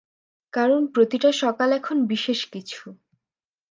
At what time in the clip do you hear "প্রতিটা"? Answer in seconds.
0.93-1.29